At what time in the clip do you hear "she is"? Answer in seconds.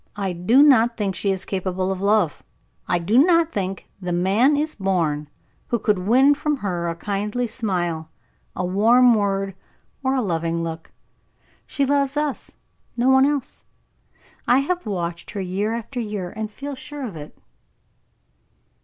1.13-1.45